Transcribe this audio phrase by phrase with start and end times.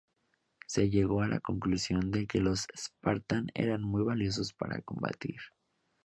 [0.65, 5.35] Se llegó a la conclusión de que los spartan eran muy valiosos para combatir.